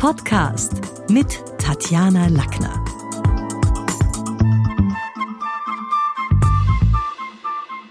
Podcast 0.00 0.80
mit 1.10 1.44
Tatjana 1.58 2.28
Lackner. 2.28 2.82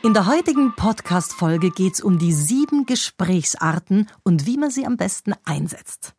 In 0.01 0.15
der 0.15 0.25
heutigen 0.25 0.75
Podcast-Folge 0.75 1.69
geht 1.69 1.93
es 1.93 2.01
um 2.01 2.17
die 2.17 2.33
sieben 2.33 2.87
Gesprächsarten 2.87 4.09
und 4.23 4.47
wie 4.47 4.57
man 4.57 4.71
sie 4.71 4.87
am 4.87 4.97
besten 4.97 5.35
einsetzt. 5.45 6.15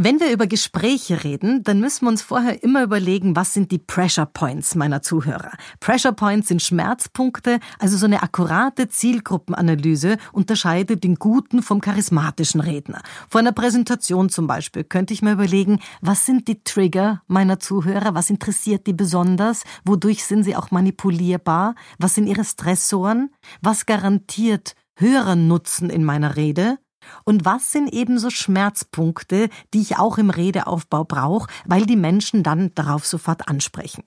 Wenn 0.00 0.20
wir 0.20 0.30
über 0.30 0.46
Gespräche 0.46 1.24
reden, 1.24 1.64
dann 1.64 1.80
müssen 1.80 2.04
wir 2.04 2.10
uns 2.10 2.22
vorher 2.22 2.62
immer 2.62 2.84
überlegen, 2.84 3.34
was 3.34 3.52
sind 3.52 3.72
die 3.72 3.80
Pressure 3.80 4.26
Points 4.26 4.76
meiner 4.76 5.02
Zuhörer. 5.02 5.50
Pressure 5.80 6.12
Points 6.12 6.46
sind 6.46 6.62
Schmerzpunkte, 6.62 7.58
also 7.80 7.96
so 7.96 8.06
eine 8.06 8.22
akkurate 8.22 8.88
Zielgruppenanalyse 8.88 10.18
unterscheidet 10.30 11.02
den 11.02 11.16
guten 11.16 11.62
vom 11.62 11.80
charismatischen 11.80 12.60
Redner. 12.60 13.02
Vor 13.28 13.40
einer 13.40 13.50
Präsentation 13.50 14.28
zum 14.28 14.46
Beispiel 14.46 14.84
könnte 14.84 15.14
ich 15.14 15.22
mir 15.22 15.32
überlegen, 15.32 15.80
was 16.00 16.24
sind 16.24 16.46
die 16.46 16.62
Trigger 16.62 17.22
meiner 17.26 17.58
Zuhörer, 17.58 18.14
was 18.14 18.30
interessiert 18.30 18.86
die 18.86 18.92
besonders, 18.92 19.64
wodurch 19.84 20.24
sind 20.24 20.44
sie 20.44 20.54
auch 20.54 20.70
manipulierbar, 20.70 21.74
was 21.98 22.14
sind 22.14 22.28
ihre 22.28 22.44
Stressoren, 22.44 23.30
was 23.62 23.84
garantiert 23.84 24.76
höherer 24.94 25.34
Nutzen 25.34 25.90
in 25.90 26.04
meiner 26.04 26.36
Rede 26.36 26.78
und 27.24 27.44
was 27.44 27.72
sind 27.72 27.92
eben 27.92 28.18
so 28.18 28.30
Schmerzpunkte, 28.30 29.48
die 29.74 29.80
ich 29.80 29.98
auch 29.98 30.18
im 30.18 30.30
Redeaufbau 30.30 31.04
brauche, 31.04 31.48
weil 31.66 31.86
die 31.86 31.96
Menschen 31.96 32.42
dann 32.42 32.74
darauf 32.74 33.06
sofort 33.06 33.48
ansprechen. 33.48 34.04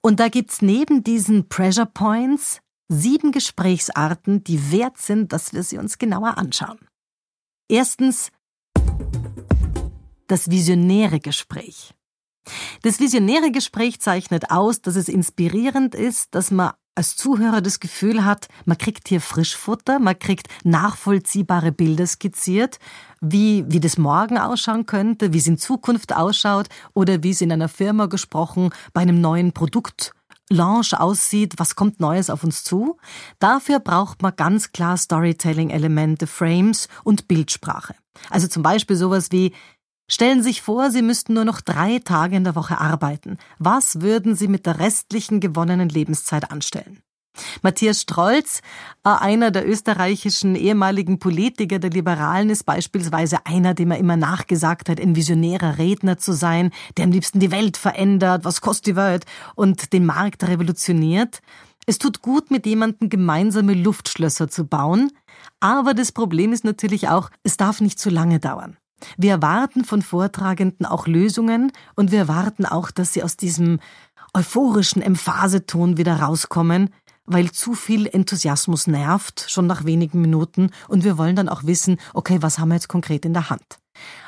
Und 0.00 0.20
da 0.20 0.28
gibt's 0.28 0.62
neben 0.62 1.02
diesen 1.02 1.48
Pressure 1.48 1.86
Points 1.86 2.60
sieben 2.88 3.32
Gesprächsarten, 3.32 4.44
die 4.44 4.70
wert 4.70 4.98
sind, 4.98 5.32
dass 5.32 5.52
wir 5.52 5.62
sie 5.62 5.78
uns 5.78 5.98
genauer 5.98 6.38
anschauen. 6.38 6.78
Erstens 7.68 8.30
das 10.26 10.50
visionäre 10.50 11.20
Gespräch. 11.20 11.94
Das 12.82 13.00
visionäre 13.00 13.50
Gespräch 13.50 14.00
zeichnet 14.00 14.50
aus, 14.50 14.82
dass 14.82 14.96
es 14.96 15.08
inspirierend 15.08 15.94
ist, 15.94 16.34
dass 16.34 16.50
man 16.50 16.72
als 16.94 17.16
Zuhörer 17.16 17.60
das 17.60 17.80
Gefühl 17.80 18.24
hat, 18.24 18.48
man 18.64 18.78
kriegt 18.78 19.08
hier 19.08 19.20
Frischfutter, 19.20 19.98
man 19.98 20.18
kriegt 20.18 20.48
nachvollziehbare 20.64 21.72
Bilder 21.72 22.06
skizziert, 22.06 22.78
wie, 23.20 23.64
wie 23.68 23.80
das 23.80 23.98
morgen 23.98 24.38
ausschauen 24.38 24.86
könnte, 24.86 25.32
wie 25.32 25.38
es 25.38 25.46
in 25.46 25.58
Zukunft 25.58 26.14
ausschaut 26.14 26.68
oder 26.92 27.22
wie 27.22 27.30
es 27.30 27.40
in 27.40 27.52
einer 27.52 27.68
Firma 27.68 28.06
gesprochen 28.06 28.70
bei 28.92 29.00
einem 29.00 29.20
neuen 29.20 29.52
Produkt 29.52 30.12
Launch 30.50 30.92
aussieht, 30.92 31.54
was 31.56 31.74
kommt 31.74 32.00
Neues 32.00 32.28
auf 32.28 32.44
uns 32.44 32.64
zu. 32.64 32.98
Dafür 33.38 33.80
braucht 33.80 34.20
man 34.20 34.36
ganz 34.36 34.72
klar 34.72 34.96
Storytelling-Elemente, 34.96 36.26
Frames 36.26 36.88
und 37.02 37.28
Bildsprache. 37.28 37.94
Also 38.30 38.46
zum 38.46 38.62
Beispiel 38.62 38.96
sowas 38.96 39.32
wie, 39.32 39.52
Stellen 40.10 40.42
Sie 40.42 40.50
sich 40.50 40.62
vor, 40.62 40.90
Sie 40.90 41.02
müssten 41.02 41.34
nur 41.34 41.44
noch 41.44 41.60
drei 41.60 41.98
Tage 41.98 42.36
in 42.36 42.44
der 42.44 42.54
Woche 42.54 42.78
arbeiten. 42.78 43.38
Was 43.58 44.02
würden 44.02 44.36
Sie 44.36 44.48
mit 44.48 44.66
der 44.66 44.78
restlichen 44.78 45.40
gewonnenen 45.40 45.88
Lebenszeit 45.88 46.50
anstellen? 46.50 47.00
Matthias 47.62 48.02
Strolz, 48.02 48.60
äh, 49.04 49.10
einer 49.10 49.50
der 49.50 49.68
österreichischen 49.68 50.54
ehemaligen 50.54 51.18
Politiker 51.18 51.78
der 51.78 51.90
Liberalen, 51.90 52.50
ist 52.50 52.64
beispielsweise 52.64 53.44
einer, 53.44 53.74
dem 53.74 53.90
er 53.90 53.98
immer 53.98 54.16
nachgesagt 54.16 54.88
hat, 54.88 55.00
ein 55.00 55.16
visionärer 55.16 55.78
Redner 55.78 56.16
zu 56.16 56.32
sein, 56.32 56.70
der 56.96 57.06
am 57.06 57.10
liebsten 57.10 57.40
die 57.40 57.50
Welt 57.50 57.76
verändert, 57.76 58.44
was 58.44 58.60
kostet 58.60 58.86
die 58.86 58.96
Welt, 58.96 59.24
und 59.56 59.92
den 59.92 60.06
Markt 60.06 60.44
revolutioniert. 60.44 61.40
Es 61.86 61.98
tut 61.98 62.22
gut, 62.22 62.50
mit 62.50 62.66
jemandem 62.66 63.08
gemeinsame 63.08 63.74
Luftschlösser 63.74 64.48
zu 64.48 64.66
bauen, 64.66 65.10
aber 65.60 65.92
das 65.92 66.12
Problem 66.12 66.52
ist 66.52 66.64
natürlich 66.64 67.08
auch, 67.08 67.30
es 67.42 67.56
darf 67.56 67.80
nicht 67.80 67.98
zu 67.98 68.10
lange 68.10 68.38
dauern. 68.38 68.76
Wir 69.16 69.32
erwarten 69.32 69.84
von 69.84 70.02
Vortragenden 70.02 70.86
auch 70.86 71.06
Lösungen 71.06 71.72
und 71.94 72.12
wir 72.12 72.20
erwarten 72.20 72.66
auch, 72.66 72.90
dass 72.90 73.12
sie 73.12 73.22
aus 73.22 73.36
diesem 73.36 73.80
euphorischen 74.34 75.02
Emphaseton 75.02 75.96
wieder 75.96 76.20
rauskommen, 76.20 76.90
weil 77.26 77.50
zu 77.52 77.74
viel 77.74 78.06
Enthusiasmus 78.06 78.86
nervt, 78.86 79.46
schon 79.48 79.66
nach 79.66 79.84
wenigen 79.84 80.20
Minuten, 80.20 80.70
und 80.88 81.04
wir 81.04 81.16
wollen 81.16 81.36
dann 81.36 81.48
auch 81.48 81.64
wissen, 81.64 81.98
okay, 82.12 82.38
was 82.40 82.58
haben 82.58 82.68
wir 82.68 82.74
jetzt 82.74 82.88
konkret 82.88 83.24
in 83.24 83.32
der 83.32 83.48
Hand? 83.50 83.78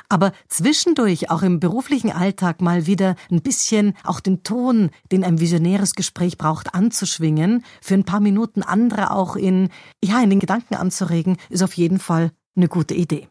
Aber 0.09 0.33
zwischendurch, 0.49 1.31
auch 1.31 1.43
im 1.43 1.59
beruflichen 1.59 2.13
Alltag, 2.13 2.61
mal 2.61 2.87
wieder 2.87 3.17
ein 3.31 3.43
bisschen 3.43 3.95
auch 4.05 4.21
den 4.21 4.45
Ton, 4.45 4.91
den 5.11 5.25
ein 5.25 5.41
visionäres 5.41 5.95
Gespräch 5.95 6.39
braucht, 6.39 6.75
anzuschwingen, 6.75 7.65
für 7.83 7.95
ein 7.95 8.05
paar 8.05 8.21
Minuten 8.21 8.63
andere 8.63 9.11
auch 9.11 9.35
in, 9.35 9.71
ja, 10.03 10.23
in 10.23 10.31
den 10.31 10.41
Gedanken 10.41 10.77
anzuregen, 10.77 11.37
ist 11.51 11.65
auf 11.65 11.75
jeden 11.75 11.99
Fall 11.99 12.31
eine 12.55 12.69
gute 12.69 12.95
Idee 12.95 13.29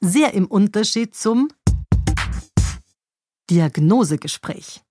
sehr 0.00 0.34
im 0.34 0.46
Unterschied 0.46 1.14
zum 1.14 1.48
Diagnosegespräch. 3.50 4.82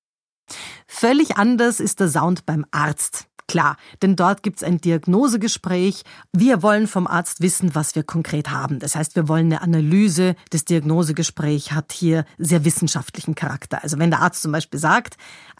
Völlig 0.88 1.38
anders 1.38 1.80
ist 1.80 2.00
der 2.00 2.09
Sound 2.09 2.46
beim 2.46 2.66
Arzt. 2.72 3.28
Klar, 3.53 3.78
denn 4.02 4.16
dort 4.16 4.41
gibt's 4.41 4.64
ein 4.64 4.80
Diagnosegespräch. 4.80 6.02
Wir 6.36 6.64
wollen 6.64 6.88
vom 6.88 7.06
Arzt 7.06 7.40
wissen, 7.40 7.75
was 7.75 7.94
wir 7.94 8.02
konkret 8.02 8.50
haben. 8.50 8.80
Das 8.80 8.96
heißt, 8.96 9.16
wir 9.16 9.28
wollen 9.28 9.46
eine 9.46 9.62
Analyse. 9.62 10.36
Das 10.50 10.66
Diagnosegespräch 10.66 11.72
hat 11.72 11.92
hier 11.92 12.25
sehr 12.40 12.66
wissenschaftlichen 12.66 13.36
Charakter. 13.36 13.84
Also 13.84 14.00
wenn 14.00 14.09
der 14.09 14.24
Arzt 14.24 14.42
zum 14.42 14.53
Beispiel 14.53 14.80
sagt, 14.80 15.18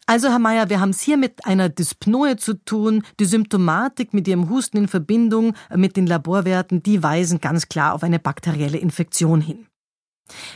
also 0.08 0.30
Herr 0.30 0.40
Mayer, 0.40 0.72
wir 0.72 0.80
haben 0.80 0.90
es 0.90 1.02
hier 1.02 1.18
mit 1.18 1.46
einer 1.46 1.70
Dyspnoe 1.70 2.36
zu 2.36 2.56
tun. 2.56 3.04
Die 3.20 3.26
Symptomatik 3.26 4.12
mit 4.12 4.28
Ihrem 4.28 4.50
Husten 4.50 4.78
in 4.78 4.88
Verbindung 4.88 5.54
mit 5.76 5.96
den 5.96 6.08
Laborwerten, 6.08 6.82
die 6.82 7.04
weisen 7.04 7.42
ganz 7.42 7.70
klar 7.70 7.94
auf 7.94 8.02
eine 8.02 8.18
bakterielle 8.18 8.80
Infektion 8.80 9.40
hin. 9.40 9.68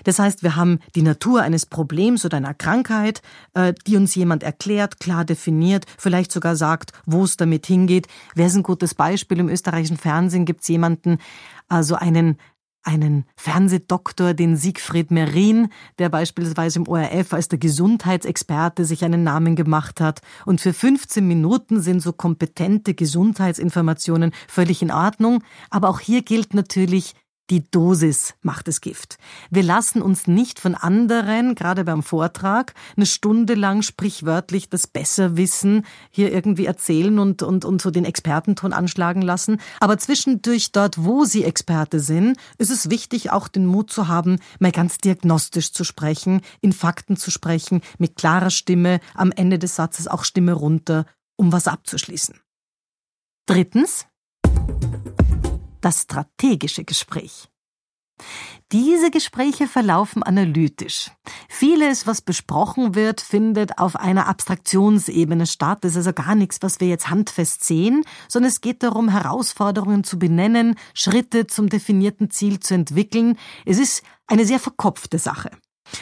Das 0.04 0.20
heißt, 0.20 0.44
wir 0.44 0.56
haben 0.56 0.80
die 0.96 1.02
Natur 1.02 1.42
eines 1.42 1.66
Problems 1.66 2.26
oder 2.26 2.38
einer 2.38 2.54
Krankheit, 2.54 3.22
äh, 3.54 3.74
die 3.86 3.98
uns 3.98 4.16
jemand 4.16 4.44
erklärt, 4.44 5.00
klar 5.00 5.26
definiert, 5.26 5.86
vielleicht 5.98 6.32
sogar 6.32 6.56
sagt, 6.56 6.92
wo 7.06 7.24
es 7.24 7.38
damit 7.38 7.66
hingeht. 7.68 8.08
Wer 8.36 8.48
ist 8.48 8.56
ein 8.56 8.64
gutes 8.64 8.96
Beispiel? 8.96 9.40
Im 9.40 9.50
österreichischen 9.50 9.98
Fernsehen 9.98 10.46
gibt 10.46 10.62
es 10.62 10.68
jemanden, 10.68 11.18
also 11.68 11.96
einen 11.96 12.38
einen 12.88 13.26
Fernsehdoktor, 13.36 14.34
den 14.34 14.56
Siegfried 14.56 15.12
Merin, 15.12 15.68
der 16.00 16.08
beispielsweise 16.08 16.80
im 16.80 16.88
ORF 16.88 17.34
als 17.34 17.50
der 17.50 17.60
Gesundheitsexperte 17.60 18.86
sich 18.86 19.04
einen 19.04 19.24
Namen 19.24 19.58
gemacht 19.58 20.00
hat. 20.00 20.22
Und 20.46 20.62
für 20.62 20.72
15 20.72 21.28
Minuten 21.28 21.82
sind 21.82 22.00
so 22.00 22.14
kompetente 22.14 22.94
Gesundheitsinformationen 22.94 24.32
völlig 24.48 24.82
in 24.82 24.92
Ordnung. 24.92 25.44
Aber 25.70 25.90
auch 25.90 26.00
hier 26.00 26.22
gilt 26.22 26.54
natürlich, 26.54 27.14
die 27.50 27.70
Dosis 27.72 28.34
macht 28.42 28.68
das 28.68 28.82
Gift. 28.82 29.18
Wir 29.50 29.64
lassen 29.64 30.02
uns 30.02 30.28
nicht 30.28 30.60
von 30.60 30.76
anderen, 30.76 31.56
gerade 31.56 31.84
beim 31.86 32.04
Vortrag, 32.04 32.74
eine 32.96 33.06
Stunde 33.06 33.54
lang 33.56 33.82
sprichwörtlich 33.82 34.70
das 34.70 34.88
Besserwissen 34.88 35.86
hier 36.10 36.32
irgendwie 36.32 36.66
erzählen 36.66 37.20
und, 37.20 37.44
und, 37.44 37.64
und 37.64 37.82
so 37.82 37.90
den 37.90 38.06
Expertenton 38.06 38.74
anschlagen 38.74 39.22
lassen. 39.22 39.62
Aber 39.80 39.98
zwischendurch 39.98 40.72
dort, 40.72 41.04
wo 41.04 41.24
sie 41.24 41.44
Experte 41.44 42.00
sind, 42.00 42.38
ist 42.58 42.72
es 42.72 42.90
wichtig, 42.90 43.32
auch 43.32 43.48
den 43.48 43.66
Mut 43.66 43.92
zu 43.92 44.08
haben, 44.08 44.40
mal 44.60 44.72
ganz 44.72 44.98
diagnostisch 44.98 45.72
zu 45.72 45.84
sprechen, 45.84 46.42
in 46.62 46.74
Fakten 46.74 47.16
zu 47.16 47.32
sprechen, 47.32 47.82
mit 47.98 48.16
klarer 48.16 48.50
Stimme, 48.50 49.00
am 49.14 49.32
Ende 49.32 49.58
des 49.58 49.76
Satzes 49.76 50.08
auch 50.08 50.24
Stimme 50.24 50.54
runter, 50.54 51.06
um 51.38 51.52
was 51.52 51.68
abzuschließen. 51.68 52.36
Drittens, 53.46 54.06
das 55.88 56.02
strategische 56.02 56.84
Gespräch. 56.84 57.48
Diese 58.74 59.10
Gespräche 59.10 59.68
verlaufen 59.68 60.22
analytisch. 60.22 61.12
Vieles, 61.48 62.06
was 62.06 62.22
besprochen 62.22 62.94
wird, 62.94 63.22
findet 63.22 63.78
auf 63.78 63.96
einer 63.96 64.28
Abstraktionsebene 64.28 65.46
statt. 65.46 65.80
Das 65.82 65.92
ist 65.92 65.98
also 66.06 66.12
gar 66.12 66.36
nichts, 66.36 66.58
was 66.62 66.82
wir 66.82 66.90
jetzt 66.90 67.10
handfest 67.10 67.64
sehen, 67.64 68.04
sondern 68.28 68.50
es 68.50 68.60
geht 68.60 68.84
darum, 68.84 69.08
Herausforderungen 69.08 70.04
zu 70.04 70.20
benennen, 70.20 70.76
Schritte 70.94 71.48
zum 71.48 71.70
definierten 71.70 72.32
Ziel 72.32 72.60
zu 72.60 72.74
entwickeln. 72.74 73.38
Es 73.66 73.78
ist 73.78 74.04
eine 74.26 74.46
sehr 74.46 74.60
verkopfte 74.60 75.20
Sache. 75.20 75.52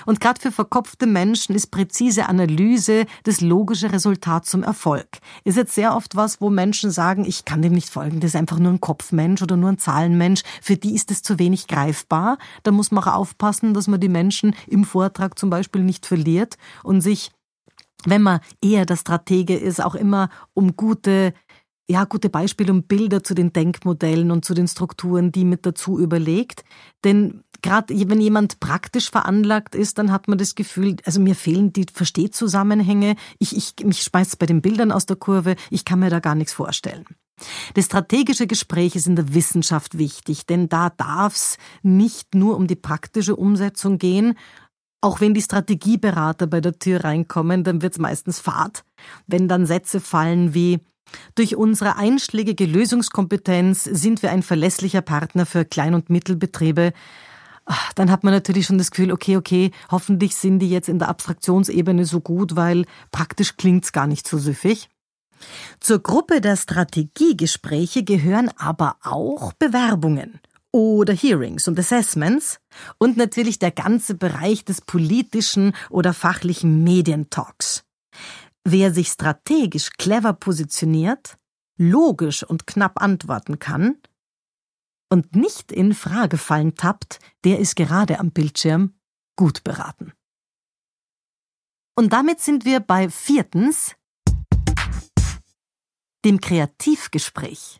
Und 0.06 0.20
gerade 0.20 0.40
für 0.40 0.52
verkopfte 0.52 1.08
Menschen 1.08 1.56
ist 1.56 1.72
präzise 1.72 2.28
Analyse 2.28 3.06
das 3.24 3.42
logische 3.42 3.92
Resultat 3.92 4.46
zum 4.46 4.64
Erfolg. 4.64 5.08
Ist 5.44 5.58
jetzt 5.58 5.76
sehr 5.76 5.96
oft 5.96 6.16
was, 6.16 6.42
wo 6.42 6.50
Menschen 6.50 6.92
sagen, 6.92 7.26
ich 7.26 7.46
kann 7.46 7.62
dem 7.62 7.74
nicht 7.74 7.90
folgen, 7.90 8.20
das 8.20 8.32
ist 8.32 8.36
einfach 8.36 8.60
nur 8.60 8.72
ein 8.72 8.82
Kopfmensch 8.82 9.42
oder 9.42 9.58
nur 9.58 9.70
ein 9.70 9.78
Zahlenmensch. 9.78 10.44
Für 10.62 10.78
die 10.78 10.96
ist 10.96 11.12
es 11.12 11.22
zu 11.22 11.40
wenig 11.40 11.68
greifbar. 11.68 12.38
Da 12.64 12.72
muss 12.72 12.92
man 12.92 13.04
auch 13.04 13.14
aufpassen, 13.16 13.74
dass 13.74 13.88
man 13.88 14.00
die 14.00 14.10
Menschen 14.10 14.56
im 14.68 14.84
Vortrag 14.84 15.38
zum 15.38 15.50
Beispiel 15.50 15.84
nicht 15.84 16.06
verliert 16.06 16.58
und 16.84 17.02
sich 17.02 17.32
wenn 18.08 18.22
man 18.22 18.40
eher 18.62 18.86
der 18.86 18.98
Stratege 18.98 19.56
ist, 19.56 19.84
auch 19.84 19.96
immer 19.96 20.30
um 20.54 20.76
gute 20.76 21.34
ja, 21.88 22.04
gute 22.06 22.30
Beispiele 22.30 22.74
und 22.74 22.88
Bilder 22.88 23.24
zu 23.24 23.36
den 23.36 23.54
Denkmodellen 23.54 24.32
und 24.32 24.44
zu 24.44 24.56
den 24.56 24.68
Strukturen, 24.68 25.32
die 25.32 25.46
mit 25.46 25.66
dazu 25.66 26.00
überlegt. 26.00 26.64
Denn 27.04 27.44
gerade 27.66 27.94
wenn 28.10 28.22
jemand 28.22 28.60
praktisch 28.60 29.10
veranlagt 29.10 29.76
ist, 29.76 29.98
dann 29.98 30.12
hat 30.12 30.28
man 30.28 30.38
das 30.38 30.54
Gefühl, 30.54 30.98
also 31.04 31.20
mir 31.20 31.36
fehlen 31.36 31.74
die 31.74 31.88
Verstehzusammenhänge, 31.92 33.16
ich, 33.40 33.58
ich 33.58 33.86
mich 33.86 34.04
speist 34.04 34.38
bei 34.40 34.46
den 34.46 34.62
Bildern 34.62 34.92
aus 34.92 35.08
der 35.08 35.16
Kurve, 35.16 35.56
ich 35.72 35.84
kann 35.84 36.00
mir 36.00 36.12
da 36.12 36.20
gar 36.20 36.36
nichts 36.36 36.54
vorstellen. 36.54 37.06
Das 37.74 37.86
strategische 37.86 38.48
Gespräch 38.48 38.96
ist 38.96 39.08
in 39.08 39.18
der 39.18 39.34
Wissenschaft 39.34 39.98
wichtig, 39.98 40.46
denn 40.46 40.70
da 40.70 40.90
darf 40.90 41.34
es 41.36 41.58
nicht 41.82 42.36
nur 42.36 42.56
um 42.56 42.68
die 42.68 42.78
praktische 42.78 43.36
Umsetzung 43.36 43.98
gehen, 43.98 44.38
Auch 45.06 45.22
wenn 45.22 45.36
die 45.36 45.42
Strategieberater 45.44 46.48
bei 46.48 46.62
der 46.62 46.80
Tür 46.80 47.04
reinkommen, 47.04 47.64
dann 47.64 47.84
wird's 47.84 48.00
meistens 48.00 48.40
fad. 48.40 48.84
Wenn 49.28 49.48
dann 49.48 49.68
Sätze 49.68 50.00
fallen 50.00 50.56
wie 50.56 50.80
durch 51.36 51.56
unsere 51.56 51.98
einschlägige 51.98 52.66
Lösungskompetenz 52.66 53.84
sind 53.84 54.24
wir 54.24 54.32
ein 54.32 54.42
verlässlicher 54.42 55.04
Partner 55.04 55.46
für 55.46 55.64
Klein- 55.64 55.94
und 55.94 56.10
Mittelbetriebe, 56.10 56.92
dann 57.96 58.12
hat 58.12 58.24
man 58.24 58.34
natürlich 58.34 58.66
schon 58.66 58.78
das 58.78 58.92
Gefühl, 58.92 59.12
okay, 59.12 59.38
okay, 59.38 59.72
hoffentlich 59.90 60.36
sind 60.36 60.60
die 60.60 60.70
jetzt 60.70 60.90
in 60.90 61.00
der 61.00 61.10
Abstraktionsebene 61.10 62.06
so 62.06 62.20
gut, 62.20 62.56
weil 62.56 62.86
praktisch 63.12 63.58
klingt's 63.58 63.92
gar 63.92 64.08
nicht 64.08 64.28
so 64.28 64.38
süffig. 64.38 64.90
Zur 65.80 66.00
Gruppe 66.00 66.42
der 66.42 66.56
Strategiegespräche 66.56 68.04
gehören 68.04 68.50
aber 68.58 68.98
auch 69.04 69.54
Bewerbungen 69.54 70.40
oder 70.72 71.14
Hearings 71.14 71.68
und 71.68 71.80
Assessments 71.80 72.60
und 72.98 73.18
natürlich 73.18 73.60
der 73.60 73.72
ganze 73.72 74.16
Bereich 74.16 74.66
des 74.66 74.82
politischen 74.82 75.74
oder 75.90 76.14
fachlichen 76.14 76.84
Medientalks. 76.84 77.84
Wer 78.64 78.94
sich 78.94 79.10
strategisch 79.10 79.92
clever 79.98 80.34
positioniert, 80.34 81.38
logisch 81.78 82.44
und 82.44 82.68
knapp 82.68 83.02
antworten 83.02 83.60
kann 83.60 83.98
und 85.10 85.36
nicht 85.36 85.72
in 85.72 85.94
Fragefallen 85.94 86.76
tappt, 86.76 87.20
der 87.44 87.60
ist 87.60 87.76
gerade 87.76 88.20
am 88.20 88.32
Bildschirm 88.32 88.94
gut 89.36 89.64
beraten. 89.64 90.14
Und 91.98 92.12
damit 92.12 92.42
sind 92.42 92.66
wir 92.66 92.80
bei 92.80 93.10
viertens 93.10 93.96
dem 96.26 96.42
Kreativgespräch. 96.42 97.80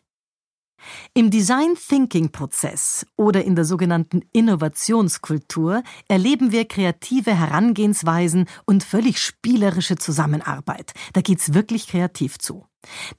Im 1.14 1.30
Design 1.30 1.74
Thinking 1.74 2.30
Prozess 2.30 3.06
oder 3.16 3.44
in 3.44 3.56
der 3.56 3.64
sogenannten 3.64 4.22
Innovationskultur 4.32 5.82
erleben 6.08 6.52
wir 6.52 6.66
kreative 6.66 7.34
Herangehensweisen 7.34 8.46
und 8.66 8.84
völlig 8.84 9.20
spielerische 9.20 9.96
Zusammenarbeit. 9.96 10.92
Da 11.12 11.22
geht's 11.22 11.54
wirklich 11.54 11.88
kreativ 11.88 12.38
zu. 12.38 12.66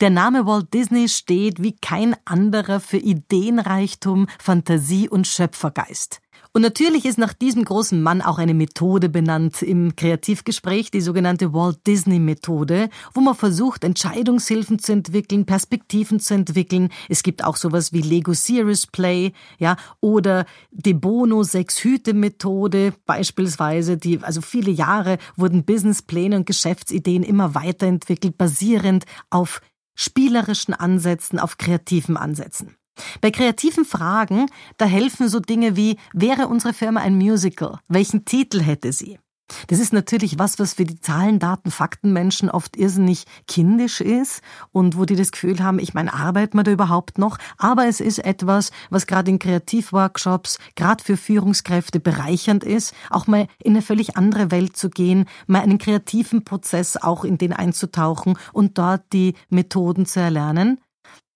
Der 0.01 0.09
Name 0.09 0.45
Walt 0.45 0.73
Disney 0.73 1.09
steht 1.09 1.61
wie 1.61 1.75
kein 1.75 2.15
anderer 2.25 2.79
für 2.79 2.97
Ideenreichtum, 2.97 4.27
Fantasie 4.39 5.09
und 5.09 5.27
Schöpfergeist. 5.27 6.21
Und 6.57 6.63
natürlich 6.63 7.05
ist 7.05 7.19
nach 7.19 7.33
diesem 7.33 7.63
großen 7.65 8.01
Mann 8.01 8.19
auch 8.19 8.39
eine 8.39 8.55
Methode 8.55 9.09
benannt 9.09 9.61
im 9.61 9.95
Kreativgespräch, 9.95 10.89
die 10.89 11.01
sogenannte 11.01 11.53
Walt 11.53 11.85
Disney 11.85 12.17
Methode, 12.17 12.89
wo 13.13 13.21
man 13.21 13.35
versucht, 13.35 13.83
Entscheidungshilfen 13.83 14.79
zu 14.79 14.91
entwickeln, 14.93 15.45
Perspektiven 15.45 16.19
zu 16.19 16.33
entwickeln. 16.33 16.89
Es 17.09 17.21
gibt 17.21 17.43
auch 17.43 17.57
sowas 17.57 17.93
wie 17.93 18.01
Lego 18.01 18.33
Series 18.33 18.87
Play, 18.87 19.33
ja, 19.59 19.77
oder 20.01 20.47
De 20.71 20.93
Bono 20.93 21.43
Sechs 21.43 21.83
Hüte 21.83 22.15
Methode 22.15 22.95
beispielsweise, 23.05 23.97
die, 23.97 24.23
also 24.23 24.41
viele 24.41 24.71
Jahre 24.71 25.19
wurden 25.35 25.63
Businesspläne 25.63 26.37
und 26.37 26.47
Geschäftsideen 26.47 27.21
immer 27.21 27.53
weiterentwickelt, 27.53 28.35
basierend 28.35 29.05
auf 29.29 29.61
spielerischen 29.93 30.73
Ansätzen, 30.73 31.37
auf 31.37 31.59
kreativen 31.59 32.17
Ansätzen. 32.17 32.77
Bei 33.21 33.31
kreativen 33.31 33.85
Fragen, 33.85 34.47
da 34.77 34.85
helfen 34.85 35.29
so 35.29 35.39
Dinge 35.39 35.75
wie, 35.75 35.97
wäre 36.13 36.47
unsere 36.47 36.73
Firma 36.73 37.01
ein 37.01 37.17
Musical? 37.17 37.79
Welchen 37.87 38.25
Titel 38.25 38.61
hätte 38.61 38.91
sie? 38.91 39.19
Das 39.67 39.79
ist 39.79 39.93
natürlich 39.93 40.37
was, 40.37 40.59
was 40.59 40.73
für 40.73 40.83
die 40.83 40.99
Zahlen, 40.99 41.39
Daten, 41.39 41.71
Faktenmenschen 41.71 42.49
oft 42.49 42.75
irrsinnig 42.75 43.25
kindisch 43.47 44.01
ist 44.01 44.41
und 44.71 44.97
wo 44.97 45.05
die 45.05 45.15
das 45.15 45.31
Gefühl 45.31 45.63
haben, 45.63 45.79
ich 45.79 45.93
meine, 45.93 46.13
arbeiten 46.13 46.57
wir 46.57 46.63
da 46.63 46.71
überhaupt 46.71 47.17
noch? 47.17 47.37
Aber 47.57 47.87
es 47.87 48.01
ist 48.01 48.19
etwas, 48.19 48.71
was 48.89 49.07
gerade 49.07 49.31
in 49.31 49.39
Kreativworkshops, 49.39 50.59
gerade 50.75 51.03
für 51.03 51.17
Führungskräfte 51.17 51.99
bereichernd 51.99 52.63
ist, 52.63 52.93
auch 53.09 53.27
mal 53.27 53.47
in 53.63 53.73
eine 53.73 53.81
völlig 53.81 54.17
andere 54.17 54.51
Welt 54.51 54.75
zu 54.75 54.89
gehen, 54.89 55.25
mal 55.47 55.61
einen 55.61 55.77
kreativen 55.77 56.43
Prozess 56.43 56.97
auch 56.97 57.23
in 57.23 57.37
den 57.37 57.53
einzutauchen 57.53 58.37
und 58.51 58.77
dort 58.77 59.13
die 59.13 59.33
Methoden 59.49 60.05
zu 60.05 60.19
erlernen. 60.19 60.79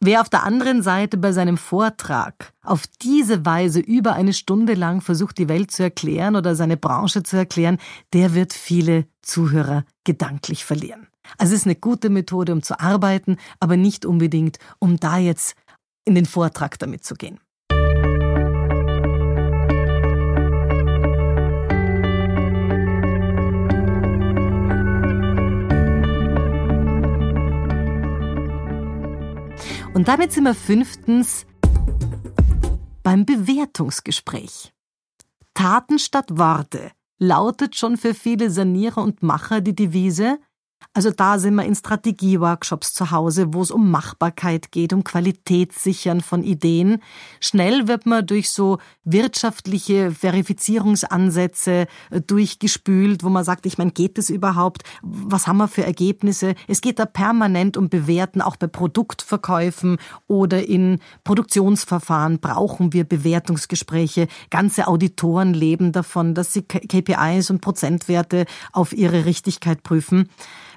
Wer 0.03 0.21
auf 0.21 0.29
der 0.29 0.43
anderen 0.43 0.81
Seite 0.81 1.17
bei 1.17 1.31
seinem 1.31 1.57
Vortrag 1.57 2.53
auf 2.63 2.87
diese 3.03 3.45
Weise 3.45 3.79
über 3.79 4.13
eine 4.13 4.33
Stunde 4.33 4.73
lang 4.73 5.01
versucht, 5.01 5.37
die 5.37 5.47
Welt 5.47 5.69
zu 5.69 5.83
erklären 5.83 6.35
oder 6.35 6.55
seine 6.55 6.75
Branche 6.75 7.21
zu 7.21 7.37
erklären, 7.37 7.77
der 8.13 8.33
wird 8.33 8.53
viele 8.53 9.05
Zuhörer 9.21 9.85
gedanklich 10.03 10.65
verlieren. 10.65 11.07
Also 11.37 11.53
es 11.53 11.61
ist 11.61 11.67
eine 11.67 11.75
gute 11.75 12.09
Methode, 12.09 12.51
um 12.51 12.63
zu 12.63 12.79
arbeiten, 12.79 13.37
aber 13.59 13.77
nicht 13.77 14.05
unbedingt, 14.05 14.57
um 14.79 14.97
da 14.97 15.17
jetzt 15.17 15.55
in 16.03 16.15
den 16.15 16.25
Vortrag 16.25 16.79
damit 16.79 17.05
zu 17.05 17.13
gehen. 17.13 17.39
Und 29.93 30.07
damit 30.07 30.31
sind 30.31 30.45
wir 30.45 30.55
fünftens 30.55 31.45
beim 33.03 33.25
Bewertungsgespräch. 33.25 34.71
Taten 35.53 35.99
statt 35.99 36.37
Worte 36.37 36.91
lautet 37.19 37.75
schon 37.75 37.97
für 37.97 38.13
viele 38.13 38.49
Sanierer 38.49 39.03
und 39.03 39.21
Macher 39.21 39.59
die 39.59 39.75
Devise, 39.75 40.39
also 40.93 41.09
da 41.09 41.39
sind 41.39 41.55
wir 41.55 41.63
in 41.63 41.75
Strategieworkshops 41.75 42.93
zu 42.93 43.11
Hause, 43.11 43.53
wo 43.53 43.61
es 43.61 43.71
um 43.71 43.89
Machbarkeit 43.91 44.71
geht, 44.71 44.91
um 44.91 45.05
Qualitätssichern 45.05 46.19
von 46.19 46.43
Ideen. 46.43 47.01
Schnell 47.39 47.87
wird 47.87 48.05
man 48.05 48.25
durch 48.25 48.49
so 48.49 48.77
wirtschaftliche 49.05 50.11
Verifizierungsansätze 50.11 51.87
äh, 52.09 52.21
durchgespült, 52.21 53.23
wo 53.23 53.29
man 53.29 53.45
sagt, 53.45 53.65
ich 53.65 53.77
meine, 53.77 53.91
geht 53.91 54.17
es 54.17 54.29
überhaupt? 54.29 54.83
Was 55.01 55.47
haben 55.47 55.57
wir 55.57 55.69
für 55.69 55.85
Ergebnisse? 55.85 56.55
Es 56.67 56.81
geht 56.81 56.99
da 56.99 57.05
permanent 57.05 57.77
um 57.77 57.87
Bewerten, 57.87 58.41
auch 58.41 58.57
bei 58.57 58.67
Produktverkäufen 58.67 59.97
oder 60.27 60.67
in 60.67 60.99
Produktionsverfahren 61.23 62.39
brauchen 62.39 62.91
wir 62.91 63.05
Bewertungsgespräche. 63.05 64.27
Ganze 64.49 64.87
Auditoren 64.87 65.53
leben 65.53 65.93
davon, 65.93 66.35
dass 66.35 66.51
sie 66.51 66.63
KPIs 66.63 67.49
und 67.49 67.61
Prozentwerte 67.61 68.45
auf 68.73 68.91
ihre 68.91 69.23
Richtigkeit 69.23 69.83
prüfen. 69.83 70.27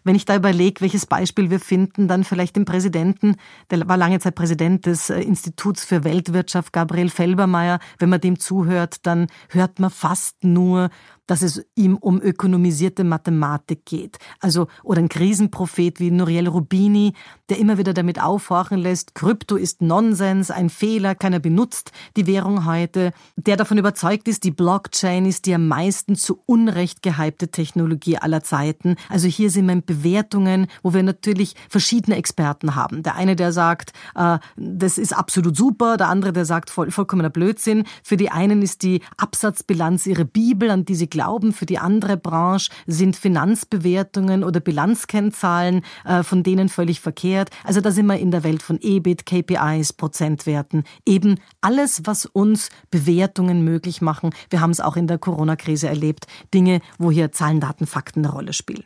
Wenn 0.05 0.17
ich 0.17 0.27
da 0.27 0.37
überlege, 0.37 0.83
welches 0.83 1.07
Beispiel 1.07 1.51
wir 1.51 1.61
finden, 1.61 2.09
dann 2.09 2.25
vielleicht 2.25 2.57
den 2.57 2.67
Präsidenten, 2.67 3.37
der 3.71 3.89
war 3.89 3.97
lange 3.97 4.21
Zeit 4.21 4.35
Präsident 4.35 4.85
des 4.85 5.09
äh, 5.09 5.21
Instituts 5.21 5.85
für 5.85 6.05
Weltwirtschaft, 6.05 6.73
Gabriel 6.75 7.09
Felbermeier. 7.09 7.79
Wenn 7.99 8.11
man 8.11 8.21
dem 8.21 8.39
zuhört, 8.39 9.07
dann 9.07 9.29
hört 9.49 9.79
man 9.79 9.91
fast 9.91 10.45
nur 10.45 10.91
dass 11.27 11.43
es 11.43 11.65
ihm 11.75 11.97
um 11.97 12.21
ökonomisierte 12.21 13.05
Mathematik 13.05 13.85
geht. 13.87 14.19
Also, 14.41 14.69
oder 14.83 15.01
ein 15.01 15.09
Krisenprophet 15.09 16.01
wie 16.01 16.11
Nuriel 16.11 16.49
Rubini, 16.49 17.15
der 17.49 17.59
immer 17.59 17.79
wieder 17.79 17.95
damit 17.95 18.21
aufhorchen 18.21 18.79
lässt, 18.79 19.15
Krypto 19.15 19.57
ist 19.57 19.83
Nonsens, 19.83 20.51
ein 20.51 20.71
Fehler, 20.71 21.15
keiner 21.15 21.41
benutzt 21.41 21.93
die 22.17 22.27
Währung 22.27 22.67
heute, 22.67 23.13
der 23.37 23.57
davon 23.57 23.79
überzeugt 23.79 24.29
ist, 24.29 24.45
die 24.45 24.51
Blockchain 24.51 25.27
ist 25.27 25.47
die 25.47 25.55
am 25.55 25.69
meisten 25.69 26.17
zu 26.17 26.41
Unrecht 26.47 27.03
gehypte 27.03 27.49
Technologie 27.49 28.19
aller 28.19 28.43
Zeiten. 28.43 28.97
Also 29.09 29.29
hier 29.29 29.51
sind 29.51 29.69
in 29.69 29.85
Bewertungen, 29.85 30.67
wo 30.83 30.95
wir 30.95 31.03
natürlich 31.03 31.55
verschiedene 31.69 32.17
Experten 32.17 32.75
haben. 32.75 33.03
Der 33.03 33.15
eine, 33.15 33.37
der 33.37 33.53
sagt, 33.53 33.93
äh, 34.15 34.39
das 34.57 34.99
ist 34.99 35.17
absolut 35.17 35.57
super, 35.57 35.97
der 35.97 36.09
andere, 36.09 36.33
der 36.33 36.45
sagt, 36.45 36.71
voll, 36.71 36.91
vollkommener 36.91 37.31
Blödsinn. 37.31 37.85
Für 38.03 38.17
die 38.17 38.31
einen 38.31 38.63
ist 38.63 38.83
die 38.83 39.01
Absatzbilanz 39.17 40.07
ihre 40.07 40.25
Bibel, 40.25 40.71
an 40.71 40.85
die 40.85 40.95
sie 40.95 41.09
glauben, 41.15 41.53
für 41.53 41.65
die 41.65 41.79
andere 41.79 42.17
Branche 42.17 42.73
sind 42.89 43.15
Finanzbewertungen 43.15 44.43
oder 44.43 44.59
Bilanzkennzahlen 44.59 45.83
äh, 46.05 46.25
von 46.25 46.43
denen 46.43 46.69
völlig 46.69 47.01
verkehrt. 47.01 47.51
Also 47.63 47.81
da 47.81 47.93
sind 47.93 48.07
wir 48.07 48.19
in 48.19 48.33
der 48.33 48.43
Welt 48.43 48.63
von 48.63 48.81
EBIT, 48.81 49.25
KPIs, 49.25 49.93
Prozentwerten. 49.93 50.83
Eben 51.07 51.37
alles, 51.61 52.03
was 52.05 52.27
uns 52.27 52.69
Bewertungen 52.91 53.63
möglich 53.63 54.03
machen. 54.03 54.31
Wir 54.51 54.61
haben 54.61 54.73
es 54.73 54.81
auch 54.81 54.97
in 54.97 55.07
der 55.07 55.19
Corona-Krise 55.19 55.87
erlebt. 55.87 56.27
Dinge, 56.53 56.81
wo 56.99 57.13
hier 57.13 57.31
Zahlen, 57.31 57.61
Daten, 57.61 57.87
Fakten 57.87 58.25
eine 58.25 58.35
Rolle 58.35 58.53
spielen. 58.53 58.85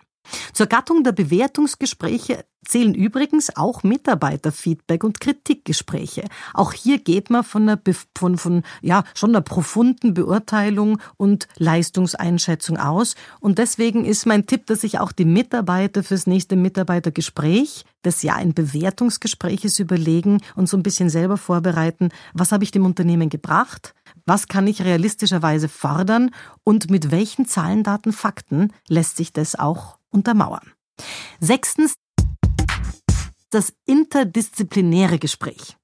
Zur 0.53 0.67
Gattung 0.67 1.05
der 1.05 1.13
Bewertungsgespräche 1.13 2.45
zählen 2.69 2.95
übrigens 2.95 3.57
auch 3.57 3.83
Mitarbeiterfeedback 3.83 5.03
und 5.03 5.21
Kritikgespräche. 5.21 6.25
Auch 6.55 6.73
hier 6.73 6.99
geht 6.99 7.31
man 7.31 7.45
von 7.45 7.69
einer, 7.69 7.81
von, 8.17 8.37
von, 8.37 8.63
ja, 8.83 9.05
schon 9.15 9.31
einer 9.31 9.41
profunden 9.41 10.15
Beurteilung 10.15 11.01
und 11.17 11.49
Leistungseinschätzung 11.57 12.77
aus. 12.77 13.15
Und 13.41 13.59
deswegen 13.59 14.05
ist 14.05 14.27
mein 14.27 14.47
Tipp, 14.47 14.67
dass 14.67 14.83
sich 14.83 14.99
auch 14.99 15.13
die 15.13 15.25
Mitarbeiter 15.25 16.03
fürs 16.03 16.27
nächste 16.27 16.57
Mitarbeitergespräch, 16.57 17.85
das 18.03 18.23
ja 18.23 18.35
ein 18.35 18.55
Bewertungsgespräch 18.55 19.65
ist, 19.65 19.79
überlegen 19.79 20.41
und 20.55 20.69
so 20.69 20.77
ein 20.77 20.83
bisschen 20.83 21.11
selber 21.11 21.37
vorbereiten, 21.37 22.11
was 22.35 22.53
habe 22.53 22.65
ich 22.65 22.71
dem 22.71 22.85
Unternehmen 22.85 23.31
gebracht? 23.31 23.95
Was 24.27 24.47
kann 24.47 24.67
ich 24.67 24.83
realistischerweise 24.83 25.69
fordern 25.69 26.31
und 26.65 26.91
mit 26.91 27.11
welchen 27.11 27.47
Zahlen, 27.47 27.83
Daten, 27.83 28.13
Fakten 28.13 28.73
lässt 28.89 29.17
sich 29.17 29.33
das 29.33 29.59
auch 29.59 29.98
untermauern? 30.11 30.73
Sechstens 31.41 31.95
das 33.51 33.73
interdisziplinäre 33.87 35.19
Gespräch. 35.19 35.78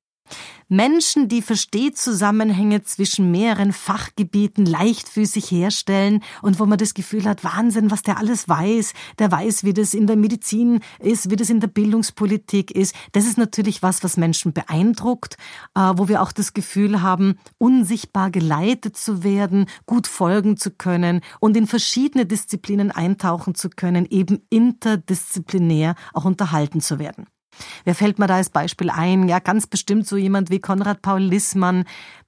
Menschen, 0.68 1.28
die 1.28 1.42
Verstehzusammenhänge 1.42 2.82
zwischen 2.82 3.30
mehreren 3.30 3.72
Fachgebieten 3.72 4.64
leichtfüßig 4.66 5.50
herstellen 5.50 6.22
und 6.42 6.58
wo 6.58 6.66
man 6.66 6.78
das 6.78 6.94
Gefühl 6.94 7.24
hat, 7.26 7.44
Wahnsinn, 7.44 7.90
was 7.90 8.02
der 8.02 8.18
alles 8.18 8.48
weiß, 8.48 8.94
der 9.18 9.30
weiß, 9.30 9.64
wie 9.64 9.74
das 9.74 9.94
in 9.94 10.06
der 10.06 10.16
Medizin 10.16 10.80
ist, 10.98 11.30
wie 11.30 11.36
das 11.36 11.50
in 11.50 11.60
der 11.60 11.68
Bildungspolitik 11.68 12.70
ist. 12.70 12.94
Das 13.12 13.26
ist 13.26 13.38
natürlich 13.38 13.82
was, 13.82 14.02
was 14.02 14.16
Menschen 14.16 14.52
beeindruckt, 14.52 15.36
äh, 15.74 15.80
wo 15.96 16.08
wir 16.08 16.22
auch 16.22 16.32
das 16.32 16.54
Gefühl 16.54 17.02
haben, 17.02 17.38
unsichtbar 17.58 18.30
geleitet 18.30 18.96
zu 18.96 19.22
werden, 19.22 19.66
gut 19.86 20.06
folgen 20.06 20.56
zu 20.56 20.70
können 20.70 21.20
und 21.40 21.56
in 21.56 21.66
verschiedene 21.66 22.26
Disziplinen 22.26 22.90
eintauchen 22.90 23.54
zu 23.54 23.68
können, 23.68 24.06
eben 24.06 24.40
interdisziplinär 24.48 25.94
auch 26.14 26.24
unterhalten 26.24 26.80
zu 26.80 26.98
werden. 26.98 27.26
Wer 27.84 27.94
fällt 27.94 28.18
mir 28.18 28.26
da 28.26 28.37
als 28.37 28.50
Beispiel 28.50 28.90
ein? 28.90 29.28
Ja, 29.28 29.38
ganz 29.38 29.66
bestimmt 29.66 30.06
so 30.06 30.16
jemand 30.16 30.50
wie 30.50 30.61
Konrad 30.61 31.02
Paul 31.02 31.20
Lissmann, 31.20 31.84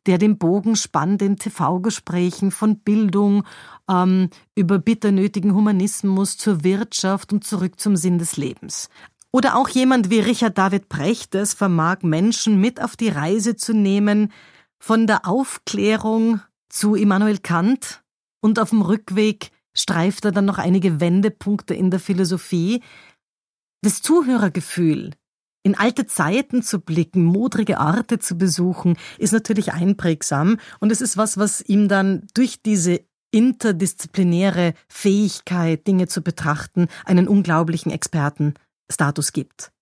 der 0.07 0.19
den 0.19 0.39
Bogen 0.39 0.77
spannt 0.77 1.23
in 1.23 1.37
TV-Gesprächen 1.37 2.51
von 2.51 2.79
Bildung 2.79 3.45
ähm, 3.89 4.31
über 4.55 4.79
bitter 4.79 5.13
nötigen 5.13 5.55
Humanismus 5.55 6.37
zur 6.37 6.65
Wirtschaft 6.65 7.33
und 7.33 7.45
zurück 7.45 7.81
zum 7.81 7.97
Sinn 7.97 8.19
des 8.19 8.37
Lebens. 8.37 8.89
Oder 9.33 9.57
auch 9.57 9.69
jemand 9.69 10.11
wie 10.11 10.21
Richard 10.21 10.57
David 10.57 10.89
Precht, 10.89 11.35
der 11.35 11.43
es 11.43 11.55
vermag, 11.55 11.99
Menschen 12.03 12.61
mit 12.61 12.83
auf 12.83 12.97
die 12.97 13.09
Reise 13.09 13.57
zu 13.57 13.75
nehmen, 13.75 14.33
von 14.79 15.07
der 15.07 15.27
Aufklärung 15.27 16.41
zu 16.69 16.95
Immanuel 16.95 17.39
Kant 17.39 18.03
und 18.41 18.59
auf 18.59 18.71
dem 18.71 18.83
Rückweg 18.83 19.51
streift 19.75 20.25
er 20.25 20.33
dann 20.33 20.47
noch 20.47 20.59
einige 20.59 21.01
Wendepunkte 21.01 21.75
in 21.75 21.91
der 21.91 22.01
Philosophie, 22.01 22.83
das 23.83 24.03
Zuhörergefühl, 24.03 25.13
in 25.63 25.75
alte 25.75 26.07
Zeiten 26.07 26.63
zu 26.63 26.81
blicken, 26.81 27.25
modrige 27.25 27.79
Orte 27.79 28.21
zu 28.21 28.39
besuchen, 28.39 28.97
ist 29.19 29.33
natürlich 29.33 29.73
einprägsam 29.73 30.59
und 30.79 30.93
es 30.93 31.01
ist 31.01 31.17
was, 31.17 31.39
was 31.39 31.61
ihm 31.61 31.89
dann 31.89 32.27
durch 32.35 32.63
diese 32.63 33.01
interdisziplinäre 33.33 34.75
Fähigkeit, 34.89 35.87
Dinge 35.87 36.07
zu 36.07 36.23
betrachten, 36.23 36.87
einen 37.05 37.27
unglaublichen 37.27 37.91
Expertenstatus 37.91 39.33
gibt. 39.33 39.73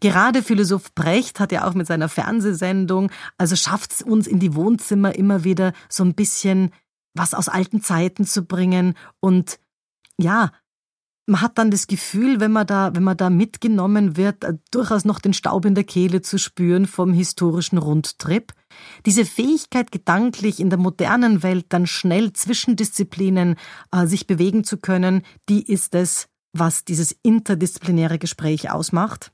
Gerade 0.00 0.42
Philosoph 0.42 0.94
Brecht 0.94 1.40
hat 1.40 1.52
ja 1.52 1.68
auch 1.68 1.74
mit 1.74 1.86
seiner 1.86 2.08
Fernsehsendung, 2.08 3.12
also 3.38 3.54
schafft 3.54 3.92
es 3.92 4.02
uns 4.02 4.26
in 4.26 4.40
die 4.40 4.54
Wohnzimmer 4.54 5.14
immer 5.14 5.44
wieder 5.44 5.72
so 5.88 6.04
ein 6.04 6.14
bisschen 6.14 6.70
was 7.14 7.34
aus 7.34 7.48
alten 7.48 7.82
Zeiten 7.82 8.24
zu 8.24 8.44
bringen 8.44 8.94
und 9.20 9.58
ja, 10.18 10.52
man 11.30 11.40
hat 11.40 11.58
dann 11.58 11.70
das 11.70 11.86
Gefühl, 11.86 12.40
wenn 12.40 12.52
man 12.52 12.66
da, 12.66 12.94
wenn 12.94 13.04
man 13.04 13.16
da 13.16 13.30
mitgenommen 13.30 14.16
wird, 14.16 14.44
äh, 14.44 14.54
durchaus 14.70 15.04
noch 15.04 15.20
den 15.20 15.32
Staub 15.32 15.64
in 15.64 15.74
der 15.74 15.84
Kehle 15.84 16.22
zu 16.22 16.38
spüren 16.38 16.86
vom 16.86 17.12
historischen 17.12 17.78
Rundtrip. 17.78 18.52
Diese 19.06 19.24
Fähigkeit, 19.24 19.92
gedanklich 19.92 20.60
in 20.60 20.70
der 20.70 20.78
modernen 20.78 21.42
Welt 21.42 21.66
dann 21.70 21.86
schnell 21.86 22.32
zwischen 22.32 22.76
Disziplinen 22.76 23.56
äh, 23.92 24.06
sich 24.06 24.26
bewegen 24.26 24.64
zu 24.64 24.78
können, 24.78 25.22
die 25.48 25.62
ist 25.62 25.94
es, 25.94 26.28
was 26.52 26.84
dieses 26.84 27.16
interdisziplinäre 27.22 28.18
Gespräch 28.18 28.70
ausmacht. 28.70 29.32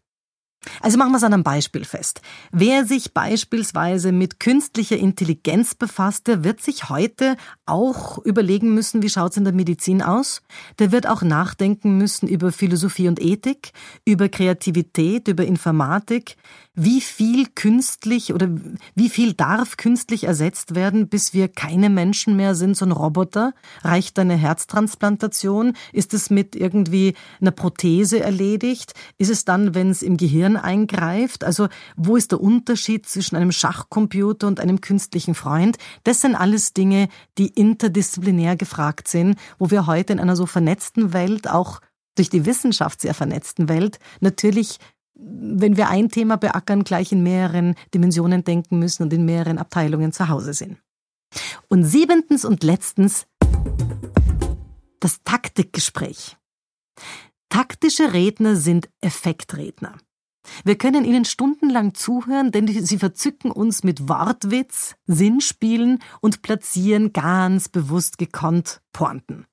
Also 0.81 0.99
machen 0.99 1.13
wir 1.13 1.17
es 1.17 1.25
an 1.25 1.33
einem 1.33 1.43
Beispiel 1.43 1.85
fest. 1.85 2.21
Wer 2.51 2.85
sich 2.85 3.15
beispielsweise 3.15 4.13
mit 4.13 4.41
künstlicher 4.41 4.97
Intelligenz 4.97 5.75
befasst, 5.75 6.27
der 6.27 6.45
wird 6.45 6.61
sich 6.61 6.89
heute 6.89 7.37
auch 7.67 8.19
überlegen 8.25 8.75
müssen, 8.75 9.03
wie 9.03 9.09
schaut 9.09 9.33
es 9.33 9.37
in 9.37 9.45
der 9.45 9.53
Medizin 9.53 10.03
aus. 10.03 10.43
Der 10.79 10.93
wird 10.93 11.07
auch 11.07 11.23
nachdenken 11.23 11.97
müssen 11.99 12.29
über 12.29 12.53
Philosophie 12.53 13.09
und 13.09 13.21
Ethik, 13.21 13.73
über 14.05 14.29
Kreativität, 14.29 15.29
über 15.29 15.45
Informatik, 15.45 16.37
wie 16.77 17.01
viel 17.01 17.47
künstlich 17.55 18.35
oder 18.35 18.49
wie 18.95 19.09
viel 19.09 19.33
darf 19.33 19.79
künstlich 19.79 20.25
ersetzt 20.25 20.75
werden, 20.75 21.09
bis 21.09 21.33
wir 21.33 21.49
keine 21.49 21.89
Menschen 21.89 22.37
mehr 22.37 22.55
sind, 22.55 22.77
so 22.77 22.85
ein 22.85 22.93
Roboter? 22.93 23.55
Reicht 23.83 24.19
eine 24.19 24.37
Herztransplantation? 24.37 25.73
Ist 25.95 26.13
es 26.13 26.29
mit 26.29 26.55
irgendwie 26.55 27.15
einer 27.41 27.51
Prothese 27.51 28.21
erledigt? 28.21 28.93
Ist 29.17 29.31
es 29.31 29.47
dann, 29.47 29.75
wenn 29.75 29.89
es 29.89 30.03
im 30.03 30.19
Gehirn 30.19 30.59
eingreift? 30.59 31.45
Also 31.45 31.69
wo 31.97 32.15
ist 32.17 32.33
der 32.33 32.43
Unterschied 32.43 33.07
zwischen 33.07 33.37
einem 33.37 33.53
Schachcomputer 33.53 34.47
und 34.47 34.61
einem 34.61 34.83
künstlichen 34.83 35.35
Freund? 35.35 35.79
Das 36.05 36.21
sind 36.21 36.35
alles 36.35 36.75
Dinge, 36.75 37.09
die 37.39 37.49
interdisziplinär 37.49 38.55
gefragt 38.55 39.09
sind, 39.09 39.39
wo 39.59 39.71
wir 39.71 39.87
heute 39.87 40.13
in 40.13 40.21
einer 40.21 40.37
so 40.37 40.45
vernetzten 40.45 41.15
Welt 41.15 41.49
auch 41.49 41.81
durch 42.17 42.31
die 42.31 42.47
Wissenschaft 42.47 43.01
sehr 43.01 43.15
vernetzten 43.15 43.69
Welt 43.69 43.99
natürlich 44.21 44.79
wenn 45.19 45.77
wir 45.77 45.89
ein 45.89 46.11
Thema 46.11 46.37
beackern, 46.37 46.85
gleich 46.85 47.13
in 47.13 47.23
mehreren 47.23 47.75
Dimensionen 47.95 48.45
denken 48.45 48.79
müssen 48.79 49.03
und 49.03 49.13
in 49.13 49.25
mehreren 49.25 49.59
Abteilungen 49.59 50.13
zu 50.13 50.29
Hause 50.29 50.53
sind. 50.53 50.79
Und 51.69 51.85
siebentens 51.85 52.45
und 52.45 52.63
letztens 52.63 53.27
das 55.01 55.23
Taktikgespräch. 55.25 56.37
Taktische 57.49 58.13
Redner 58.13 58.57
sind 58.57 58.89
Effektredner. 59.01 59.97
Wir 60.65 60.79
können 60.79 61.05
ihnen 61.05 61.25
stundenlang 61.25 61.95
zuhören, 61.95 62.53
denn 62.53 62.69
sie 62.69 62.99
verzücken 62.99 63.51
uns 63.51 63.83
mit 63.83 64.09
Wortwitz, 64.09 64.95
Sinnspielen 65.07 66.01
und 66.21 66.43
platzieren 66.43 67.13
ganz 67.13 67.69
bewusst 67.69 68.19
gekonnt 68.19 68.81
Pointen. 68.93 69.47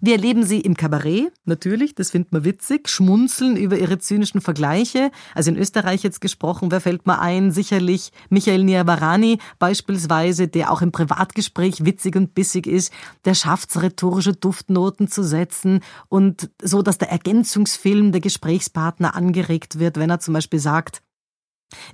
Wir 0.00 0.14
erleben 0.14 0.44
sie 0.44 0.60
im 0.60 0.76
Kabarett, 0.76 1.32
natürlich, 1.44 1.94
das 1.94 2.10
findet 2.10 2.32
man 2.32 2.44
witzig, 2.44 2.88
schmunzeln 2.88 3.56
über 3.56 3.78
ihre 3.78 3.98
zynischen 3.98 4.40
Vergleiche. 4.40 5.10
Also 5.34 5.50
in 5.50 5.56
Österreich 5.56 6.02
jetzt 6.02 6.20
gesprochen, 6.20 6.70
wer 6.70 6.80
fällt 6.80 7.06
mir 7.06 7.20
ein? 7.20 7.50
Sicherlich 7.52 8.12
Michael 8.28 8.64
Niavarani 8.64 9.38
beispielsweise, 9.58 10.48
der 10.48 10.70
auch 10.70 10.82
im 10.82 10.92
Privatgespräch 10.92 11.84
witzig 11.84 12.16
und 12.16 12.34
bissig 12.34 12.66
ist. 12.66 12.92
Der 13.24 13.34
schafft 13.34 13.70
es, 13.70 13.82
rhetorische 13.82 14.34
Duftnoten 14.34 15.08
zu 15.08 15.22
setzen 15.22 15.80
und 16.08 16.50
so, 16.62 16.82
dass 16.82 16.98
der 16.98 17.10
Ergänzungsfilm 17.10 18.12
der 18.12 18.20
Gesprächspartner 18.20 19.14
angeregt 19.14 19.78
wird, 19.78 19.96
wenn 19.98 20.10
er 20.10 20.20
zum 20.20 20.34
Beispiel 20.34 20.60
sagt, 20.60 21.02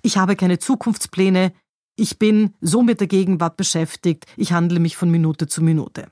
ich 0.03 0.17
habe 0.17 0.37
keine 0.37 0.59
Zukunftspläne, 0.59 1.53
ich 1.97 2.19
bin 2.19 2.55
so 2.61 2.83
mit 2.83 3.01
der 3.01 3.07
Gegenwart 3.07 3.57
beschäftigt, 3.57 4.27
ich 4.37 4.53
handle 4.53 4.81
mich 4.81 4.97
von 4.97 5.11
Minute 5.11 5.47
zu 5.47 5.63
Minute. 5.63 6.11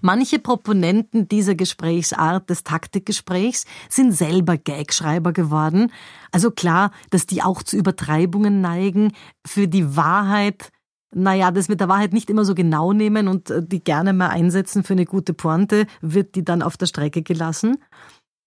Manche 0.00 0.38
Proponenten 0.38 1.28
dieser 1.28 1.54
Gesprächsart 1.54 2.50
des 2.50 2.64
Taktikgesprächs 2.64 3.64
sind 3.88 4.12
selber 4.12 4.56
Gagschreiber 4.56 5.32
geworden. 5.32 5.92
Also 6.30 6.50
klar, 6.50 6.90
dass 7.10 7.26
die 7.26 7.42
auch 7.42 7.62
zu 7.62 7.76
Übertreibungen 7.76 8.60
neigen, 8.60 9.12
für 9.46 9.68
die 9.68 9.96
Wahrheit 9.96 10.70
naja, 11.14 11.50
das 11.50 11.68
mit 11.68 11.78
der 11.80 11.90
Wahrheit 11.90 12.14
nicht 12.14 12.30
immer 12.30 12.46
so 12.46 12.54
genau 12.54 12.92
nehmen 12.94 13.28
und 13.28 13.50
äh, 13.50 13.62
die 13.62 13.84
gerne 13.84 14.14
mal 14.14 14.28
einsetzen 14.28 14.82
für 14.82 14.94
eine 14.94 15.04
gute 15.04 15.34
Pointe, 15.34 15.86
wird 16.00 16.34
die 16.34 16.44
dann 16.44 16.62
auf 16.62 16.78
der 16.78 16.86
Strecke 16.86 17.22
gelassen. 17.22 17.76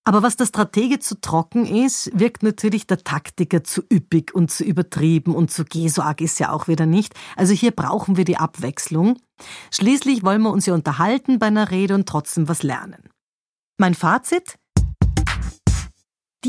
Aber 0.08 0.22
was 0.22 0.36
der 0.36 0.46
Stratege 0.46 1.00
zu 1.00 1.20
trocken 1.20 1.66
ist, 1.66 2.12
wirkt 2.14 2.44
natürlich 2.44 2.86
der 2.86 3.00
Taktiker 3.00 3.64
zu 3.64 3.82
üppig 3.92 4.36
und 4.36 4.52
zu 4.52 4.64
übertrieben 4.64 5.34
und 5.34 5.50
zu 5.50 5.66
geh, 5.66 5.88
ist 5.88 6.40
ja 6.40 6.52
auch 6.52 6.68
wieder 6.68 6.86
nicht. 6.86 7.16
Also 7.36 7.54
hier 7.54 7.72
brauchen 7.72 8.16
wir 8.16 8.24
die 8.24 8.38
Abwechslung. 8.38 9.18
Schließlich 9.72 10.24
wollen 10.24 10.44
wir 10.44 10.52
uns 10.52 10.68
ja 10.68 10.76
unterhalten 10.76 11.40
bei 11.40 11.48
einer 11.48 11.72
Rede 11.72 11.96
und 11.96 12.08
trotzdem 12.08 12.48
was 12.48 12.62
lernen. 12.62 13.10
Mein 13.78 13.96
Fazit? 13.96 14.60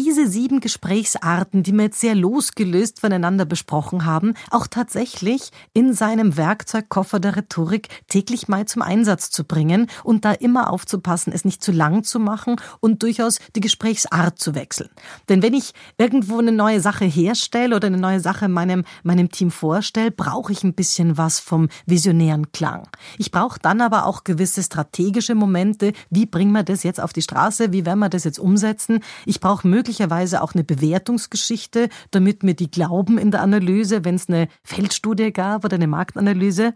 Diese 0.07 0.29
sieben 0.29 0.61
Gesprächsarten, 0.61 1.65
die 1.65 1.73
wir 1.73 1.83
jetzt 1.83 1.99
sehr 2.01 2.15
losgelöst 2.15 3.01
voneinander 3.01 3.45
besprochen 3.45 4.05
haben, 4.05 4.35
auch 4.53 4.69
tatsächlich 4.69 5.51
in 5.73 5.95
seinem 5.95 6.37
Werkzeugkoffer 6.37 7.19
der 7.19 7.35
Rhetorik 7.35 7.89
täglich 8.07 8.47
mal 8.47 8.67
zum 8.67 8.83
Einsatz 8.83 9.31
zu 9.33 9.43
bringen 9.43 9.89
und 10.05 10.25
da 10.25 10.31
immer 10.31 10.71
aufzupassen, 10.71 11.33
es 11.33 11.45
nicht 11.45 11.61
zu 11.61 11.73
lang 11.73 12.05
zu 12.05 12.21
machen 12.21 12.55
und 12.79 13.03
durchaus 13.03 13.41
die 13.57 13.61
Gesprächsart 13.61 14.39
zu 14.39 14.55
wechseln. 14.55 14.91
Denn 15.29 15.43
wenn 15.43 15.55
ich 15.55 15.73
irgendwo 15.99 16.39
eine 16.39 16.53
neue 16.53 16.81
Sache 16.81 17.05
herstelle 17.05 17.75
oder 17.75 17.89
eine 17.89 17.99
neue 17.99 18.21
Sache 18.21 18.47
meinem, 18.47 18.85
meinem 19.03 19.33
Team 19.33 19.51
vorstelle, 19.51 20.13
brauche 20.13 20.53
ich 20.53 20.63
ein 20.63 20.75
bisschen 20.75 21.19
was 21.19 21.41
vom 21.41 21.69
visionären 21.85 22.53
Klang. 22.53 22.87
Ich 23.19 23.33
brauche 23.33 23.59
dann 23.59 23.81
aber 23.81 24.07
auch 24.07 24.23
gewisse 24.23 24.63
strategische 24.63 25.35
Momente. 25.35 25.95
Wie 26.11 26.27
bringen 26.27 26.53
wir 26.53 26.63
das 26.63 26.85
jetzt 26.85 27.01
auf 27.01 27.13
die 27.13 27.23
Straße? 27.23 27.73
Wie 27.73 27.85
werden 27.85 27.99
wir 27.99 28.09
das 28.09 28.23
jetzt 28.23 28.39
umsetzen? 28.39 29.01
Ich 29.25 29.41
brauche 29.41 29.67
möglicherweise 29.97 30.43
auch 30.43 30.55
eine 30.55 30.65
Bewertungsgeschichte, 30.65 31.89
damit 32.11 32.43
mir 32.43 32.55
die 32.55 32.71
glauben 32.71 33.19
in 33.19 33.31
der 33.31 33.41
Analyse, 33.41 34.05
wenn 34.05 34.17
es 34.17 34.29
eine 34.29 34.49
Feldstudie 34.63 35.33
gab 35.33 35.65
oder 35.65 35.77
eine 35.77 35.87
Marktanalyse. 35.87 36.75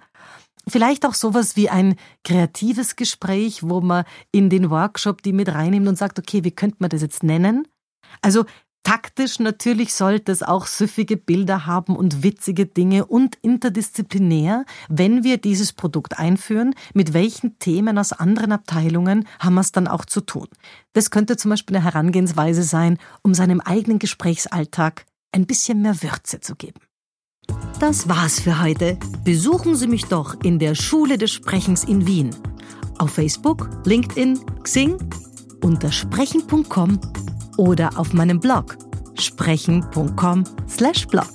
Vielleicht 0.67 1.05
auch 1.05 1.15
sowas 1.15 1.57
wie 1.57 1.69
ein 1.69 1.97
kreatives 2.25 2.97
Gespräch, 2.97 3.63
wo 3.63 3.81
man 3.81 4.05
in 4.33 4.49
den 4.49 4.71
Workshop 4.71 5.23
die 5.23 5.33
mit 5.33 5.49
reinnimmt 5.49 5.89
und 5.89 5.99
sagt, 5.99 6.19
okay, 6.19 6.45
wie 6.45 6.51
könnte 6.51 6.77
man 6.81 6.91
das 6.91 7.03
jetzt 7.03 7.23
nennen? 7.23 7.67
Also 8.23 8.45
Taktisch 8.83 9.39
natürlich 9.39 9.95
sollte 9.95 10.33
es 10.33 10.43
auch 10.43 10.67
süffige 10.67 11.17
Bilder 11.17 11.67
haben 11.67 11.95
und 11.95 12.23
witzige 12.23 12.65
Dinge 12.67 13.05
und 13.07 13.37
interdisziplinär, 13.43 14.65
wenn 14.89 15.23
wir 15.23 15.37
dieses 15.37 15.73
Produkt 15.73 16.19
einführen, 16.19 16.75
mit 16.95 17.13
welchen 17.13 17.59
Themen 17.59 17.99
aus 17.99 18.13
anderen 18.13 18.53
Abteilungen 18.53 19.29
haben 19.39 19.55
wir 19.55 19.61
es 19.61 19.73
dann 19.73 19.87
auch 19.87 20.07
zu 20.07 20.23
tun. 20.23 20.49
Das 20.95 21.11
könnte 21.11 21.37
zum 21.37 21.51
Beispiel 21.51 21.77
eine 21.77 21.85
Herangehensweise 21.85 22.63
sein, 22.63 22.99
um 23.23 23.35
seinem 23.35 23.61
eigenen 23.61 23.99
Gesprächsalltag 23.99 25.05
ein 25.33 25.47
bisschen 25.47 25.83
mehr 25.83 26.03
Würze 26.03 26.41
zu 26.41 26.57
geben. 26.57 26.81
Das 27.79 28.09
war's 28.09 28.41
für 28.41 28.63
heute. 28.63 28.99
Besuchen 29.25 29.75
Sie 29.75 29.89
mich 29.89 30.07
doch 30.07 30.43
in 30.43 30.59
der 30.59 30.75
Schule 30.75 31.19
des 31.19 31.31
Sprechens 31.31 31.85
in 31.85 32.07
Wien. 32.07 32.31
Auf 32.99 33.13
Facebook, 33.13 33.69
LinkedIn, 33.85 34.41
Xing, 34.63 34.97
unter 35.63 35.93
sprechen.com 35.93 37.01
oder 37.57 37.91
auf 37.97 38.13
meinem 38.13 38.41
Blog 38.41 38.77
sprechen.com/blog. 39.19 41.27